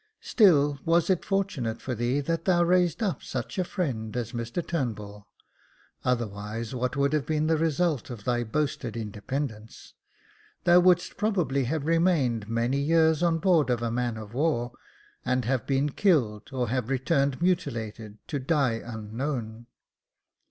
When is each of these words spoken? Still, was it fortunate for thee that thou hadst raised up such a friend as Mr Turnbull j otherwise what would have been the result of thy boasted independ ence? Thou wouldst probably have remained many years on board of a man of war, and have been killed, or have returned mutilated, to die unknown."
Still, 0.23 0.79
was 0.83 1.11
it 1.11 1.23
fortunate 1.23 1.79
for 1.79 1.93
thee 1.93 2.21
that 2.21 2.45
thou 2.45 2.61
hadst 2.67 2.71
raised 2.71 3.03
up 3.03 3.21
such 3.21 3.59
a 3.59 3.63
friend 3.63 4.17
as 4.17 4.31
Mr 4.31 4.65
Turnbull 4.67 5.27
j 5.27 5.95
otherwise 6.03 6.73
what 6.73 6.95
would 6.97 7.13
have 7.13 7.27
been 7.27 7.45
the 7.45 7.55
result 7.55 8.09
of 8.09 8.23
thy 8.23 8.43
boasted 8.43 8.95
independ 8.95 9.55
ence? 9.55 9.93
Thou 10.63 10.79
wouldst 10.79 11.17
probably 11.17 11.65
have 11.65 11.85
remained 11.85 12.49
many 12.49 12.79
years 12.79 13.21
on 13.21 13.37
board 13.37 13.69
of 13.69 13.83
a 13.83 13.91
man 13.91 14.17
of 14.17 14.33
war, 14.33 14.71
and 15.23 15.45
have 15.45 15.67
been 15.67 15.89
killed, 15.91 16.49
or 16.51 16.69
have 16.69 16.89
returned 16.89 17.39
mutilated, 17.39 18.17
to 18.27 18.39
die 18.39 18.81
unknown." 18.83 19.67